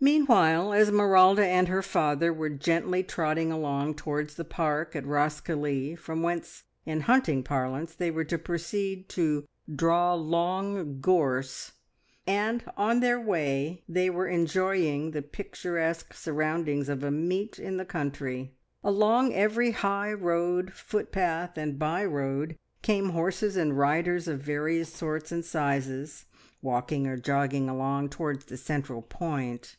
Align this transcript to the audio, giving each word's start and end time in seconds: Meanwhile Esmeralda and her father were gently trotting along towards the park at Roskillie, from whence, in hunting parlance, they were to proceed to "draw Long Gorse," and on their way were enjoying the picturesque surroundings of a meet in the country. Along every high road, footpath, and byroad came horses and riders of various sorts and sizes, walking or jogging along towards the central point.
Meanwhile 0.00 0.72
Esmeralda 0.72 1.44
and 1.46 1.68
her 1.68 1.80
father 1.80 2.32
were 2.32 2.48
gently 2.50 3.04
trotting 3.04 3.52
along 3.52 3.94
towards 3.94 4.34
the 4.34 4.44
park 4.44 4.96
at 4.96 5.06
Roskillie, 5.06 5.94
from 5.94 6.20
whence, 6.20 6.64
in 6.84 7.02
hunting 7.02 7.44
parlance, 7.44 7.94
they 7.94 8.10
were 8.10 8.24
to 8.24 8.36
proceed 8.36 9.08
to 9.10 9.46
"draw 9.72 10.14
Long 10.14 11.00
Gorse," 11.00 11.74
and 12.26 12.64
on 12.76 12.98
their 12.98 13.20
way 13.20 13.84
were 13.88 14.26
enjoying 14.26 15.12
the 15.12 15.22
picturesque 15.22 16.12
surroundings 16.12 16.88
of 16.88 17.04
a 17.04 17.12
meet 17.12 17.60
in 17.60 17.76
the 17.76 17.84
country. 17.86 18.52
Along 18.82 19.32
every 19.32 19.70
high 19.70 20.12
road, 20.12 20.72
footpath, 20.72 21.56
and 21.56 21.78
byroad 21.78 22.58
came 22.82 23.10
horses 23.10 23.56
and 23.56 23.78
riders 23.78 24.26
of 24.26 24.40
various 24.40 24.92
sorts 24.92 25.30
and 25.30 25.44
sizes, 25.44 26.24
walking 26.60 27.06
or 27.06 27.16
jogging 27.16 27.68
along 27.68 28.08
towards 28.08 28.46
the 28.46 28.56
central 28.56 29.00
point. 29.00 29.76